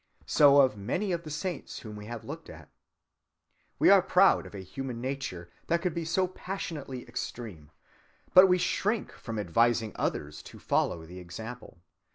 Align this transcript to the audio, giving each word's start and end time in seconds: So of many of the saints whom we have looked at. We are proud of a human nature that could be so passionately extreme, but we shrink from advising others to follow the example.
So 0.25 0.59
of 0.61 0.75
many 0.77 1.11
of 1.11 1.21
the 1.21 1.29
saints 1.29 1.77
whom 1.81 1.95
we 1.95 2.07
have 2.07 2.25
looked 2.25 2.49
at. 2.49 2.69
We 3.77 3.91
are 3.91 4.01
proud 4.01 4.47
of 4.47 4.55
a 4.55 4.63
human 4.63 4.99
nature 4.99 5.51
that 5.67 5.83
could 5.83 5.93
be 5.93 6.05
so 6.05 6.25
passionately 6.27 7.07
extreme, 7.07 7.69
but 8.33 8.47
we 8.47 8.57
shrink 8.57 9.11
from 9.11 9.37
advising 9.37 9.91
others 9.97 10.41
to 10.41 10.57
follow 10.57 11.05
the 11.05 11.19
example. 11.19 11.83